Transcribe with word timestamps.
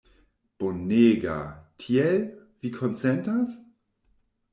Bonega! 0.61 1.35
Tiel, 1.83 2.17
vi 2.65 2.71
konsentas? 2.79 3.55